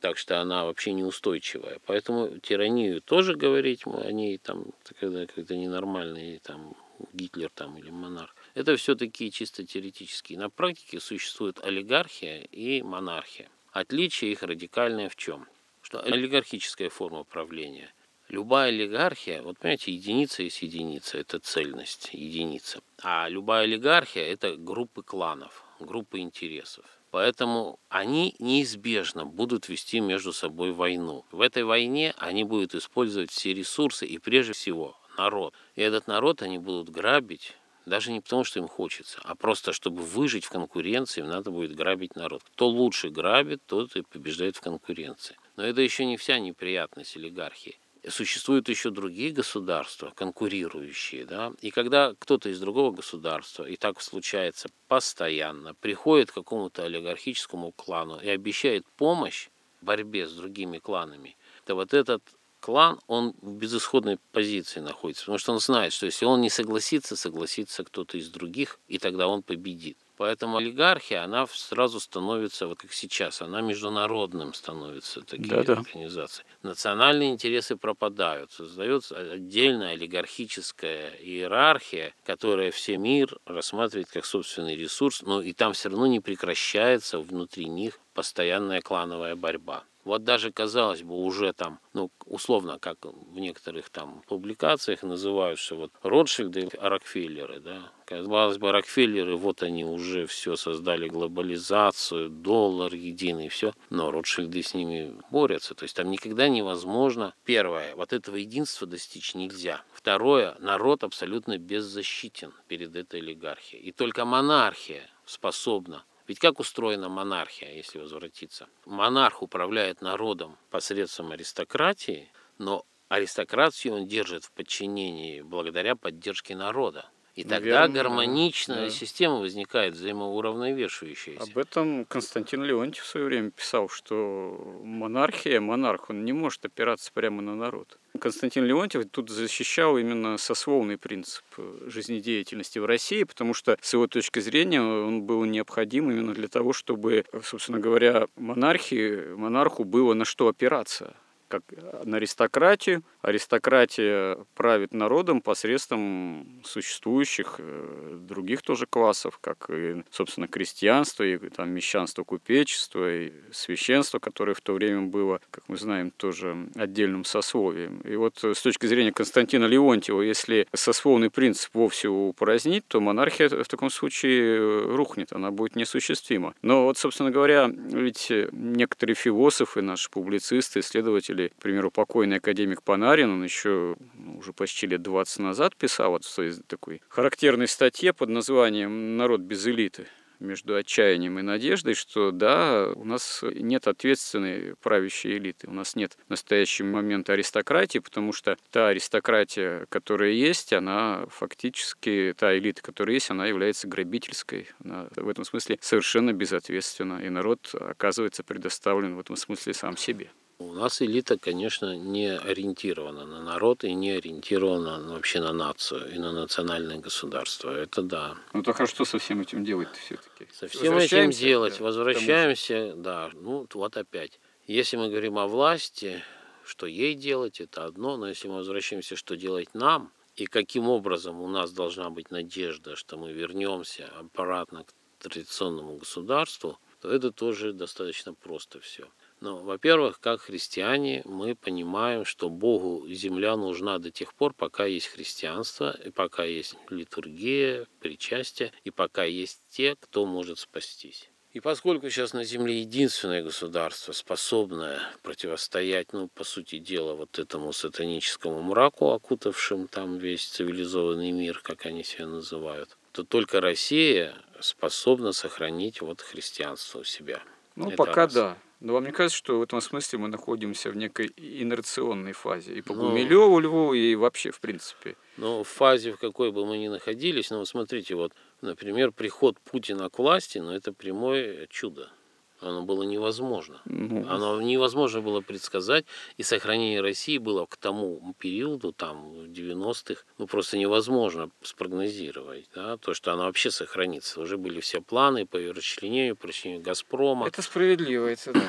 Так 0.00 0.18
что 0.18 0.40
она 0.40 0.64
вообще 0.64 0.92
неустойчивая. 0.92 1.78
Поэтому 1.86 2.38
тиранию 2.38 3.00
тоже 3.00 3.36
говорить 3.36 3.82
о 3.86 4.10
ней 4.10 4.38
там, 4.38 4.72
когда, 4.98 5.26
когда 5.26 5.54
ненормальные 5.54 6.40
там 6.40 6.74
Гитлер 7.12 7.50
там 7.54 7.78
или 7.78 7.90
монарх. 7.90 8.34
Это 8.54 8.76
все-таки 8.76 9.30
чисто 9.30 9.64
теоретические. 9.64 10.38
На 10.38 10.50
практике 10.50 10.98
существует 10.98 11.64
олигархия 11.64 12.42
и 12.50 12.82
монархия. 12.82 13.48
Отличие 13.70 14.32
их 14.32 14.42
радикальное 14.42 15.08
в 15.08 15.16
чем? 15.16 15.46
Что 15.82 16.00
олигархическая 16.00 16.90
форма 16.90 17.24
правления. 17.24 17.92
Любая 18.28 18.70
олигархия, 18.70 19.40
вот 19.40 19.58
понимаете, 19.58 19.92
единица 19.92 20.42
есть 20.42 20.60
единица, 20.60 21.18
это 21.18 21.38
цельность, 21.38 22.10
единица. 22.12 22.80
А 23.00 23.28
любая 23.28 23.64
олигархия– 23.64 24.22
это 24.24 24.56
группы 24.56 25.02
кланов, 25.04 25.64
группы 25.78 26.18
интересов. 26.18 26.84
Поэтому 27.12 27.78
они 27.88 28.34
неизбежно 28.40 29.24
будут 29.24 29.68
вести 29.68 30.00
между 30.00 30.32
собой 30.32 30.72
войну. 30.72 31.24
В 31.30 31.40
этой 31.40 31.62
войне 31.62 32.14
они 32.18 32.42
будут 32.42 32.74
использовать 32.74 33.30
все 33.30 33.54
ресурсы 33.54 34.06
и 34.06 34.18
прежде 34.18 34.54
всего 34.54 34.98
народ. 35.16 35.54
И 35.76 35.82
этот 35.82 36.08
народ 36.08 36.42
они 36.42 36.58
будут 36.58 36.90
грабить, 36.90 37.54
даже 37.86 38.10
не 38.10 38.20
потому, 38.20 38.42
что 38.42 38.58
им 38.58 38.66
хочется, 38.66 39.20
а 39.22 39.36
просто, 39.36 39.72
чтобы 39.72 40.02
выжить 40.02 40.44
в 40.44 40.50
конкуренции, 40.50 41.20
им 41.20 41.28
надо 41.28 41.52
будет 41.52 41.76
грабить 41.76 42.16
народ. 42.16 42.42
Кто 42.54 42.66
лучше 42.66 43.10
грабит, 43.10 43.62
тот 43.66 43.94
и 43.94 44.02
побеждает 44.02 44.56
в 44.56 44.60
конкуренции. 44.60 45.36
Но 45.54 45.64
это 45.64 45.80
еще 45.80 46.04
не 46.04 46.16
вся 46.16 46.40
неприятность 46.40 47.16
олигархии. 47.16 47.78
Существуют 48.08 48.68
еще 48.68 48.90
другие 48.90 49.32
государства, 49.32 50.12
конкурирующие. 50.14 51.24
Да? 51.24 51.52
И 51.60 51.70
когда 51.70 52.14
кто-то 52.18 52.48
из 52.48 52.60
другого 52.60 52.92
государства, 52.92 53.64
и 53.64 53.76
так 53.76 54.00
случается 54.00 54.68
постоянно, 54.86 55.74
приходит 55.74 56.30
к 56.30 56.34
какому-то 56.34 56.84
олигархическому 56.84 57.72
клану 57.72 58.20
и 58.20 58.28
обещает 58.28 58.86
помощь 58.96 59.48
в 59.80 59.84
борьбе 59.84 60.28
с 60.28 60.32
другими 60.32 60.78
кланами, 60.78 61.36
то 61.64 61.74
вот 61.74 61.94
этот 61.94 62.22
клан, 62.60 63.00
он 63.06 63.34
в 63.42 63.52
безысходной 63.52 64.18
позиции 64.32 64.80
находится, 64.80 65.22
потому 65.22 65.38
что 65.38 65.52
он 65.52 65.60
знает, 65.60 65.92
что 65.92 66.06
если 66.06 66.24
он 66.24 66.40
не 66.40 66.50
согласится, 66.50 67.16
согласится 67.16 67.84
кто-то 67.84 68.18
из 68.18 68.28
других, 68.28 68.78
и 68.88 68.98
тогда 68.98 69.28
он 69.28 69.42
победит. 69.42 69.96
Поэтому 70.16 70.56
олигархия, 70.56 71.22
она 71.22 71.46
сразу 71.46 72.00
становится, 72.00 72.66
вот 72.66 72.78
как 72.78 72.92
сейчас, 72.92 73.42
она 73.42 73.60
международным 73.60 74.54
становится, 74.54 75.20
такие 75.20 75.48
да, 75.48 75.62
да. 75.62 75.72
организации. 75.74 76.44
Национальные 76.62 77.30
интересы 77.30 77.76
пропадают, 77.76 78.50
создается 78.50 79.18
отдельная 79.18 79.92
олигархическая 79.92 81.10
иерархия, 81.20 82.14
которая 82.24 82.70
все 82.70 82.96
мир 82.96 83.38
рассматривает 83.44 84.08
как 84.08 84.24
собственный 84.24 84.74
ресурс, 84.74 85.22
но 85.22 85.42
и 85.42 85.52
там 85.52 85.74
все 85.74 85.90
равно 85.90 86.06
не 86.06 86.20
прекращается 86.20 87.18
внутри 87.18 87.66
них 87.66 87.98
постоянная 88.14 88.80
клановая 88.80 89.36
борьба. 89.36 89.84
Вот 90.06 90.22
даже, 90.22 90.52
казалось 90.52 91.02
бы, 91.02 91.16
уже 91.16 91.52
там, 91.52 91.80
ну, 91.92 92.12
условно, 92.26 92.78
как 92.78 92.98
в 93.04 93.40
некоторых 93.40 93.90
там 93.90 94.22
публикациях 94.28 95.02
называют, 95.02 95.58
что 95.58 95.74
вот 95.74 95.90
Ротшильды, 96.04 96.68
Рокфеллеры, 96.78 97.58
да, 97.58 97.90
казалось 98.04 98.56
бы, 98.58 98.70
Рокфеллеры, 98.70 99.36
вот 99.36 99.64
они 99.64 99.84
уже 99.84 100.26
все 100.26 100.54
создали 100.54 101.08
глобализацию, 101.08 102.30
доллар 102.30 102.94
единый, 102.94 103.48
все, 103.48 103.72
но 103.90 104.12
Ротшильды 104.12 104.62
с 104.62 104.74
ними 104.74 105.12
борются, 105.32 105.74
то 105.74 105.82
есть 105.82 105.96
там 105.96 106.08
никогда 106.08 106.48
невозможно, 106.48 107.34
первое, 107.44 107.96
вот 107.96 108.12
этого 108.12 108.36
единства 108.36 108.86
достичь 108.86 109.34
нельзя, 109.34 109.82
второе, 109.92 110.54
народ 110.60 111.02
абсолютно 111.02 111.58
беззащитен 111.58 112.52
перед 112.68 112.94
этой 112.94 113.18
олигархией, 113.18 113.82
и 113.82 113.90
только 113.90 114.24
монархия 114.24 115.10
способна 115.24 116.04
ведь 116.28 116.38
как 116.38 116.58
устроена 116.60 117.08
монархия, 117.08 117.72
если 117.72 117.98
возвратиться? 117.98 118.68
Монарх 118.84 119.42
управляет 119.42 120.00
народом 120.00 120.56
посредством 120.70 121.32
аристократии, 121.32 122.30
но 122.58 122.84
аристократию 123.08 123.94
он 123.94 124.06
держит 124.06 124.44
в 124.44 124.52
подчинении 124.52 125.40
благодаря 125.40 125.94
поддержке 125.94 126.56
народа. 126.56 127.08
И 127.36 127.44
тогда 127.44 127.82
Верно, 127.82 127.94
гармоничная 127.94 128.84
да. 128.86 128.90
система 128.90 129.36
возникает, 129.36 129.92
взаимоуравновешивающаяся. 129.92 131.42
Об 131.42 131.58
этом 131.58 132.06
Константин 132.06 132.64
Леонтьев 132.64 133.04
в 133.04 133.06
свое 133.06 133.26
время 133.26 133.50
писал, 133.50 133.90
что 133.90 134.80
монархия, 134.82 135.60
монарх, 135.60 136.08
он 136.08 136.24
не 136.24 136.32
может 136.32 136.64
опираться 136.64 137.12
прямо 137.12 137.42
на 137.42 137.54
народ. 137.54 137.98
Константин 138.18 138.64
Леонтьев 138.64 139.04
тут 139.10 139.30
защищал 139.30 139.98
именно 139.98 140.38
сословный 140.38 140.98
принцип 140.98 141.44
жизнедеятельности 141.86 142.78
в 142.78 142.86
России, 142.86 143.24
потому 143.24 143.54
что 143.54 143.76
с 143.80 143.92
его 143.92 144.06
точки 144.06 144.40
зрения 144.40 144.80
он 144.80 145.22
был 145.22 145.44
необходим 145.44 146.10
именно 146.10 146.34
для 146.34 146.48
того, 146.48 146.72
чтобы, 146.72 147.24
собственно 147.42 147.78
говоря, 147.78 148.26
монархии, 148.36 149.34
монарху 149.34 149.84
было 149.84 150.14
на 150.14 150.24
что 150.24 150.48
опираться 150.48 151.16
как 151.48 151.62
на 152.04 152.16
аристократию. 152.16 153.02
Аристократия 153.22 154.38
правит 154.54 154.92
народом 154.92 155.40
посредством 155.40 156.62
существующих 156.64 157.56
э, 157.58 158.18
других 158.20 158.62
тоже 158.62 158.86
классов, 158.86 159.38
как 159.40 159.70
и, 159.70 160.02
собственно, 160.10 160.48
крестьянство, 160.48 161.22
и 161.22 161.36
там, 161.50 161.70
мещанство, 161.70 162.24
купечество, 162.24 163.12
и 163.12 163.32
священство, 163.52 164.18
которое 164.18 164.54
в 164.54 164.60
то 164.60 164.74
время 164.74 165.02
было, 165.02 165.40
как 165.50 165.68
мы 165.68 165.76
знаем, 165.76 166.10
тоже 166.10 166.68
отдельным 166.74 167.24
сословием. 167.24 168.00
И 168.00 168.16
вот 168.16 168.42
с 168.42 168.62
точки 168.62 168.86
зрения 168.86 169.12
Константина 169.12 169.64
Леонтьева, 169.66 170.22
если 170.22 170.66
сословный 170.72 171.30
принцип 171.30 171.74
вовсе 171.74 172.08
упразднить, 172.08 172.86
то 172.88 173.00
монархия 173.00 173.48
в 173.48 173.68
таком 173.68 173.90
случае 173.90 174.94
рухнет, 174.94 175.32
она 175.32 175.50
будет 175.50 175.76
несуществима. 175.76 176.54
Но 176.62 176.84
вот, 176.84 176.98
собственно 176.98 177.30
говоря, 177.30 177.68
ведь 177.68 178.32
некоторые 178.52 179.14
философы, 179.14 179.82
наши 179.82 180.10
публицисты, 180.10 180.80
исследователи 180.80 181.35
слушатели, 181.36 181.48
к 181.48 181.62
примеру, 181.62 181.90
покойный 181.90 182.36
академик 182.36 182.82
Панарин, 182.82 183.30
он 183.30 183.44
еще 183.44 183.96
ну, 184.14 184.38
уже 184.38 184.52
почти 184.52 184.86
лет 184.86 185.02
20 185.02 185.38
назад 185.40 185.76
писал 185.76 186.10
вот 186.10 186.24
в 186.24 186.28
своей 186.28 186.52
такой 186.66 187.02
характерной 187.08 187.68
статье 187.68 188.12
под 188.12 188.30
названием 188.30 189.16
«Народ 189.16 189.40
без 189.40 189.66
элиты» 189.66 190.06
между 190.38 190.74
отчаянием 190.74 191.38
и 191.38 191.42
надеждой, 191.42 191.94
что 191.94 192.30
да, 192.30 192.90
у 192.94 193.04
нас 193.04 193.42
нет 193.42 193.86
ответственной 193.88 194.74
правящей 194.82 195.38
элиты, 195.38 195.66
у 195.66 195.72
нас 195.72 195.96
нет 195.96 196.18
в 196.26 196.30
настоящий 196.30 196.84
момент 196.84 197.30
аристократии, 197.30 198.00
потому 198.00 198.34
что 198.34 198.58
та 198.70 198.88
аристократия, 198.88 199.86
которая 199.88 200.32
есть, 200.32 200.74
она 200.74 201.24
фактически, 201.30 202.34
та 202.36 202.54
элита, 202.54 202.82
которая 202.82 203.14
есть, 203.14 203.30
она 203.30 203.46
является 203.46 203.88
грабительской, 203.88 204.68
она 204.84 205.08
в 205.16 205.26
этом 205.26 205.44
смысле 205.46 205.78
совершенно 205.80 206.34
безответственна, 206.34 207.24
и 207.24 207.30
народ 207.30 207.74
оказывается 207.74 208.44
предоставлен 208.44 209.16
в 209.16 209.20
этом 209.20 209.36
смысле 209.36 209.72
сам 209.72 209.96
себе. 209.96 210.28
У 210.58 210.72
нас 210.72 211.02
элита, 211.02 211.38
конечно, 211.38 211.96
не 211.96 212.34
ориентирована 212.34 213.26
на 213.26 213.42
народ 213.42 213.84
и 213.84 213.92
не 213.92 214.12
ориентирована 214.12 215.00
вообще 215.12 215.40
на 215.40 215.52
нацию 215.52 216.14
и 216.14 216.18
на 216.18 216.32
национальное 216.32 216.96
государство. 216.96 217.70
Это 217.70 218.00
да. 218.00 218.36
Ну 218.54 218.62
так 218.62 218.80
а 218.80 218.86
что 218.86 219.04
со 219.04 219.18
всем 219.18 219.42
этим 219.42 219.64
делать 219.64 219.94
все-таки? 219.94 220.48
Со 220.54 220.66
всем 220.68 220.96
этим 220.96 221.30
делать, 221.30 221.76
да, 221.78 221.84
возвращаемся, 221.84 222.94
да, 222.96 223.30
ну 223.34 223.66
вот 223.74 223.96
опять. 223.98 224.40
Если 224.66 224.96
мы 224.96 225.10
говорим 225.10 225.38
о 225.38 225.46
власти, 225.46 226.24
что 226.64 226.86
ей 226.86 227.14
делать, 227.14 227.60
это 227.60 227.84
одно, 227.84 228.16
но 228.16 228.26
если 228.28 228.48
мы 228.48 228.56
возвращаемся, 228.56 229.14
что 229.14 229.36
делать 229.36 229.74
нам, 229.74 230.10
и 230.36 230.46
каким 230.46 230.88
образом 230.88 231.40
у 231.40 231.48
нас 231.48 231.70
должна 231.72 232.08
быть 232.08 232.30
надежда, 232.30 232.96
что 232.96 233.18
мы 233.18 233.32
вернемся 233.32 234.10
обратно 234.18 234.84
к 234.84 235.22
традиционному 235.22 235.98
государству, 235.98 236.78
то 237.00 237.10
это 237.10 237.30
тоже 237.30 237.74
достаточно 237.74 238.32
просто 238.32 238.80
все. 238.80 239.06
Но, 239.40 239.58
во-первых, 239.58 240.18
как 240.18 240.40
христиане, 240.40 241.22
мы 241.24 241.54
понимаем, 241.54 242.24
что 242.24 242.48
Богу 242.48 243.06
земля 243.08 243.56
нужна 243.56 243.98
до 243.98 244.10
тех 244.10 244.34
пор, 244.34 244.54
пока 244.54 244.86
есть 244.86 245.08
христианство, 245.08 245.96
и 246.04 246.10
пока 246.10 246.44
есть 246.44 246.76
литургия, 246.88 247.86
причастие, 248.00 248.72
и 248.84 248.90
пока 248.90 249.24
есть 249.24 249.62
те, 249.68 249.94
кто 250.00 250.24
может 250.24 250.58
спастись. 250.58 251.28
И 251.56 251.60
поскольку 251.60 252.10
сейчас 252.10 252.34
на 252.34 252.44
Земле 252.44 252.80
единственное 252.80 253.42
государство, 253.42 254.12
способное 254.12 255.00
противостоять, 255.22 256.12
ну, 256.12 256.28
по 256.28 256.44
сути 256.44 256.78
дела, 256.78 257.14
вот 257.14 257.38
этому 257.38 257.72
сатаническому 257.72 258.60
мраку, 258.60 259.12
окутавшим 259.12 259.88
там 259.88 260.18
весь 260.18 260.44
цивилизованный 260.44 261.30
мир, 261.30 261.60
как 261.62 261.86
они 261.86 262.04
себя 262.04 262.26
называют, 262.26 262.98
то 263.12 263.24
только 263.24 263.62
Россия 263.62 264.34
способна 264.60 265.32
сохранить 265.32 266.02
вот 266.02 266.20
христианство 266.20 266.98
у 266.98 267.04
себя. 267.04 267.42
Ну, 267.74 267.88
Это 267.88 267.96
пока 267.96 268.24
раз. 268.24 268.34
да. 268.34 268.58
Но 268.80 268.92
вам 268.92 269.04
не 269.04 269.12
кажется, 269.12 269.38
что 269.38 269.58
в 269.58 269.62
этом 269.62 269.80
смысле 269.80 270.18
мы 270.18 270.28
находимся 270.28 270.90
в 270.90 270.96
некой 270.96 271.32
инерционной 271.36 272.32
фазе? 272.32 272.74
И 272.74 272.82
по 272.82 272.94
ну, 272.94 273.08
Гумилеву, 273.08 273.58
Льву, 273.58 273.94
и 273.94 274.14
вообще, 274.14 274.50
в 274.50 274.60
принципе. 274.60 275.16
Ну, 275.38 275.62
в 275.62 275.68
фазе, 275.68 276.12
в 276.12 276.18
какой 276.18 276.52
бы 276.52 276.66
мы 276.66 276.76
ни 276.76 276.88
находились, 276.88 277.50
ну, 277.50 277.64
смотрите, 277.64 278.14
вот, 278.14 278.32
например, 278.60 279.12
приход 279.12 279.58
Путина 279.60 280.10
к 280.10 280.18
власти, 280.18 280.58
ну, 280.58 280.72
это 280.72 280.92
прямое 280.92 281.66
чудо. 281.68 282.10
Оно 282.60 282.82
было 282.82 283.02
невозможно. 283.02 283.80
Ну, 283.84 284.26
Оно 284.28 284.60
невозможно 284.62 285.20
было 285.20 285.40
предсказать, 285.40 286.06
и 286.36 286.42
сохранение 286.42 287.00
России 287.00 287.38
было 287.38 287.66
к 287.66 287.76
тому 287.76 288.34
периоду, 288.38 288.92
там, 288.92 289.32
в 289.32 289.46
90-х, 289.50 290.22
ну, 290.38 290.46
просто 290.46 290.78
невозможно 290.78 291.50
спрогнозировать, 291.62 292.68
да, 292.74 292.96
то, 292.96 293.14
что 293.14 293.32
она 293.32 293.44
вообще 293.44 293.70
сохранится. 293.70 294.40
Уже 294.40 294.56
были 294.56 294.80
все 294.80 295.00
планы 295.00 295.46
по 295.46 295.56
ее 295.56 295.72
расчленению, 295.72 296.36
по 296.36 296.48
расчленению 296.48 296.84
«Газпрома». 296.84 297.46
Это 297.46 297.62
справедливо, 297.62 298.26
это 298.26 298.52
да. 298.52 298.68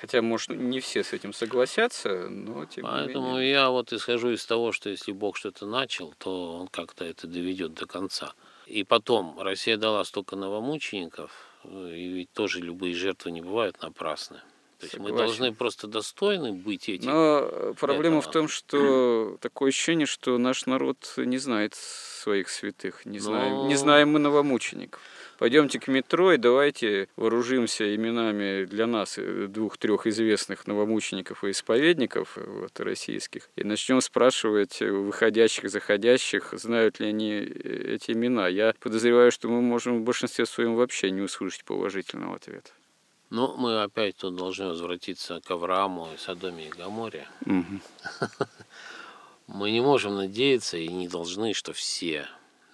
Хотя, 0.00 0.20
может, 0.20 0.50
не 0.50 0.80
все 0.80 1.02
с 1.02 1.12
этим 1.14 1.32
согласятся, 1.32 2.28
но 2.28 2.66
тем 2.66 2.84
Поэтому 2.84 3.28
не 3.28 3.32
менее. 3.36 3.50
я 3.50 3.70
вот 3.70 3.92
исхожу 3.94 4.30
из 4.30 4.44
того, 4.44 4.72
что 4.72 4.90
если 4.90 5.10
Бог 5.12 5.36
что-то 5.36 5.66
начал, 5.66 6.14
то 6.18 6.58
он 6.58 6.68
как-то 6.68 7.04
это 7.04 7.26
доведет 7.26 7.72
до 7.72 7.86
конца. 7.86 8.34
И 8.66 8.84
потом, 8.84 9.40
Россия 9.40 9.76
дала 9.76 10.04
столько 10.04 10.36
новомучеников, 10.36 11.30
и 11.64 12.08
ведь 12.08 12.32
тоже 12.32 12.60
любые 12.60 12.94
жертвы 12.94 13.30
не 13.30 13.40
бывают 13.40 13.80
напрасны. 13.82 14.40
То 14.78 14.84
есть 14.84 14.92
Согласен. 14.92 15.14
мы 15.14 15.18
должны 15.18 15.54
просто 15.54 15.86
достойны 15.86 16.52
быть 16.52 16.88
этим. 16.88 17.06
Но 17.06 17.74
проблема 17.80 18.18
этого. 18.18 18.30
в 18.30 18.30
том, 18.30 18.48
что 18.48 19.36
такое 19.40 19.70
ощущение, 19.70 20.06
что 20.06 20.36
наш 20.36 20.66
народ 20.66 21.14
не 21.16 21.38
знает 21.38 21.74
своих 21.74 22.50
святых, 22.50 23.06
не, 23.06 23.18
Но... 23.18 23.24
знаем, 23.24 23.68
не 23.68 23.76
знаем 23.76 24.10
мы 24.10 24.18
новомучеников. 24.18 25.00
Пойдемте 25.38 25.78
к 25.78 25.88
метро 25.88 26.32
и 26.32 26.38
давайте 26.38 27.08
вооружимся 27.16 27.94
именами 27.94 28.64
для 28.64 28.86
нас 28.86 29.18
э, 29.18 29.46
двух-трех 29.48 30.06
известных 30.06 30.66
новомучеников 30.66 31.44
и 31.44 31.50
исповедников 31.50 32.38
э, 32.38 32.44
вот, 32.46 32.80
российских 32.80 33.50
и 33.56 33.64
начнем 33.64 34.00
спрашивать 34.00 34.80
выходящих, 34.80 35.70
заходящих, 35.70 36.54
знают 36.56 37.00
ли 37.00 37.08
они 37.08 37.32
э, 37.32 37.94
эти 37.94 38.12
имена. 38.12 38.48
Я 38.48 38.74
подозреваю, 38.80 39.30
что 39.30 39.48
мы 39.48 39.60
можем 39.60 40.00
в 40.00 40.04
большинстве 40.04 40.46
своем 40.46 40.74
вообще 40.74 41.10
не 41.10 41.20
услышать 41.20 41.64
положительного 41.64 42.36
ответа. 42.36 42.70
Ну, 43.28 43.56
мы 43.56 43.82
опять 43.82 44.16
тут 44.16 44.36
должны 44.36 44.68
возвратиться 44.68 45.40
к 45.44 45.50
Аврааму 45.50 46.08
и 46.14 46.18
Содоме 46.18 46.68
и 46.68 46.70
Гаморе. 46.70 47.28
Мы 49.48 49.70
не 49.70 49.80
можем 49.80 50.16
надеяться 50.16 50.76
и 50.76 50.88
не 50.88 51.06
должны, 51.06 51.54
что 51.54 51.72
все 51.72 52.26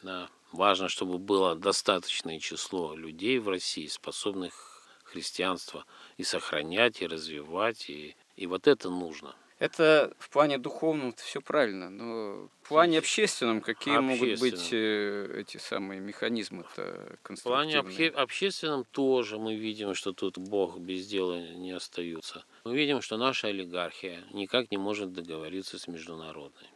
да, 0.03 0.29
Важно, 0.53 0.89
чтобы 0.89 1.19
было 1.19 1.55
достаточное 1.55 2.39
число 2.39 2.95
людей 2.95 3.39
в 3.39 3.49
России, 3.49 3.87
способных 3.87 4.87
христианство 5.05 5.85
и 6.17 6.25
сохранять, 6.25 7.03
и 7.03 7.07
развивать, 7.07 7.89
и, 7.91 8.17
и 8.37 8.47
вот 8.47 8.67
это 8.67 8.91
нужно. 8.91 9.35
Это 9.59 10.13
в 10.19 10.29
плане 10.31 10.59
духовном 10.59 11.15
все 11.15 11.41
правильно, 11.41 11.89
но 11.89 12.49
в 12.63 12.69
плане 12.69 12.99
общественном 12.99 13.61
какие 13.61 13.97
могут 13.97 14.41
быть 14.41 14.73
э, 14.73 15.41
эти 15.41 15.59
самые 15.59 16.01
механизмы-то 16.01 17.17
В 17.23 17.43
плане 17.45 17.79
обще- 17.79 18.09
общественном 18.09 18.85
тоже 18.91 19.39
мы 19.39 19.55
видим, 19.55 19.95
что 19.95 20.13
тут 20.13 20.37
Бог 20.37 20.79
без 20.79 21.07
дела 21.07 21.39
не 21.55 21.71
остается. 21.71 22.45
Мы 22.65 22.75
видим, 22.75 23.01
что 23.03 23.17
наша 23.17 23.49
олигархия 23.49 24.25
никак 24.33 24.73
не 24.73 24.79
может 24.79 25.13
договориться 25.13 25.79
с 25.79 25.87
международной 25.87 26.69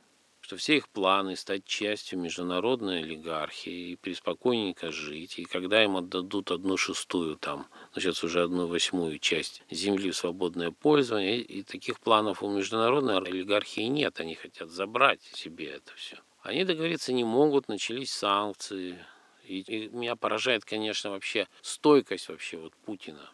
что 0.47 0.57
все 0.57 0.77
их 0.77 0.89
планы 0.89 1.35
стать 1.35 1.65
частью 1.65 2.21
международной 2.21 3.01
олигархии 3.01 3.91
и 3.91 3.97
преспокойненько 3.97 4.93
жить, 4.93 5.41
и 5.41 5.45
когда 5.45 5.83
им 5.83 5.97
отдадут 5.97 6.53
одну 6.53 6.77
шестую 6.77 7.35
там, 7.35 7.67
ну 7.93 8.01
сейчас 8.01 8.23
уже 8.23 8.45
одну 8.45 8.69
восьмую 8.69 9.19
часть 9.19 9.65
земли 9.73 10.13
в 10.13 10.17
свободное 10.17 10.71
пользование, 10.71 11.41
и 11.41 11.65
таких 11.65 11.99
планов 11.99 12.45
у 12.45 12.49
международной 12.49 13.17
олигархии 13.17 13.89
нет, 13.89 14.21
они 14.21 14.37
хотят 14.37 14.71
забрать 14.71 15.21
себе 15.21 15.67
это 15.67 15.93
все. 15.97 16.19
Они 16.43 16.63
договориться 16.63 17.13
не 17.13 17.25
могут, 17.25 17.67
начались 17.67 18.13
санкции, 18.13 19.05
и, 19.43 19.63
и 19.63 19.89
меня 19.89 20.15
поражает, 20.15 20.65
конечно, 20.65 21.11
вообще 21.11 21.49
стойкость 21.61 22.29
вообще 22.29 22.59
вот 22.59 22.73
Путина. 22.85 23.33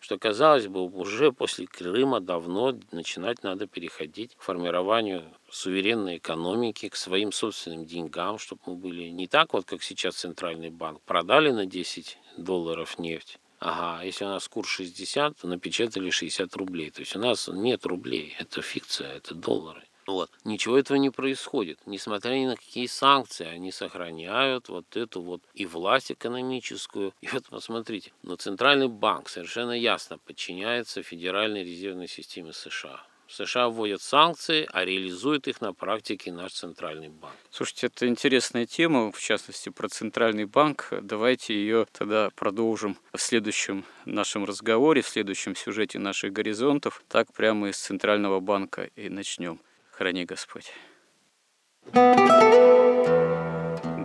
Что, 0.00 0.18
казалось 0.18 0.68
бы, 0.68 0.82
уже 0.84 1.32
после 1.32 1.66
Крыма 1.66 2.20
давно 2.20 2.78
начинать 2.92 3.42
надо 3.42 3.66
переходить 3.66 4.36
к 4.36 4.42
формированию 4.42 5.24
суверенной 5.52 6.18
экономики, 6.18 6.88
к 6.88 6.96
своим 6.96 7.32
собственным 7.32 7.86
деньгам, 7.86 8.38
чтобы 8.38 8.60
мы 8.66 8.74
были 8.76 9.08
не 9.08 9.26
так 9.26 9.52
вот, 9.52 9.64
как 9.64 9.82
сейчас 9.82 10.16
Центральный 10.16 10.70
банк. 10.70 11.00
Продали 11.02 11.50
на 11.50 11.66
10 11.66 12.18
долларов 12.36 12.98
нефть, 12.98 13.38
Ага, 13.60 14.04
если 14.04 14.24
у 14.24 14.28
нас 14.28 14.48
курс 14.48 14.70
60, 14.70 15.36
то 15.36 15.46
напечатали 15.46 16.08
60 16.08 16.56
рублей. 16.56 16.90
То 16.90 17.00
есть 17.00 17.14
у 17.14 17.18
нас 17.18 17.46
нет 17.52 17.84
рублей, 17.84 18.34
это 18.38 18.62
фикция, 18.62 19.16
это 19.16 19.34
доллары. 19.34 19.82
Вот. 20.06 20.30
Ничего 20.44 20.78
этого 20.78 20.96
не 20.96 21.10
происходит. 21.10 21.78
Несмотря 21.84 22.34
ни 22.34 22.46
на 22.46 22.56
какие 22.56 22.86
санкции, 22.86 23.46
они 23.46 23.70
сохраняют 23.70 24.70
вот 24.70 24.96
эту 24.96 25.20
вот 25.20 25.42
и 25.54 25.66
власть 25.66 26.10
экономическую. 26.10 27.12
И 27.20 27.28
вот 27.28 27.44
посмотрите, 27.50 28.12
но 28.22 28.36
Центральный 28.36 28.88
банк 28.88 29.28
совершенно 29.28 29.72
ясно 29.72 30.16
подчиняется 30.16 31.02
Федеральной 31.02 31.62
резервной 31.62 32.08
системе 32.08 32.54
США. 32.54 33.04
США 33.30 33.68
вводят 33.68 34.02
санкции, 34.02 34.68
а 34.72 34.84
реализует 34.84 35.48
их 35.48 35.60
на 35.60 35.72
практике 35.72 36.32
наш 36.32 36.52
Центральный 36.52 37.08
банк. 37.08 37.34
Слушайте, 37.50 37.86
это 37.86 38.06
интересная 38.08 38.66
тема, 38.66 39.12
в 39.12 39.20
частности, 39.20 39.68
про 39.68 39.88
Центральный 39.88 40.44
банк. 40.44 40.88
Давайте 41.02 41.54
ее 41.54 41.86
тогда 41.92 42.30
продолжим 42.34 42.96
в 43.12 43.20
следующем 43.20 43.84
нашем 44.04 44.44
разговоре, 44.44 45.02
в 45.02 45.08
следующем 45.08 45.54
сюжете 45.54 45.98
наших 45.98 46.32
горизонтов. 46.32 47.02
Так 47.08 47.32
прямо 47.32 47.68
из 47.68 47.78
Центрального 47.78 48.40
банка 48.40 48.90
и 48.96 49.08
начнем. 49.08 49.60
Храни 49.92 50.24
Господь. 50.24 50.72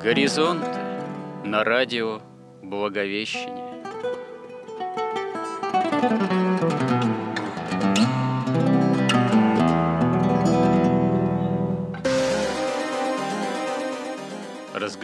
Горизонт 0.06 0.66
на 1.46 1.64
радио 1.64 2.22
Благовещение. 2.62 3.66